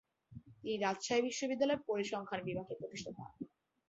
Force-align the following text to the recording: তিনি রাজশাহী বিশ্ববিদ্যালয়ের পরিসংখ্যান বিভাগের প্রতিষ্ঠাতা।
তিনি 0.61 0.77
রাজশাহী 0.77 1.21
বিশ্ববিদ্যালয়ের 1.21 1.85
পরিসংখ্যান 1.89 2.41
বিভাগের 2.47 2.79
প্রতিষ্ঠাতা। 2.81 3.23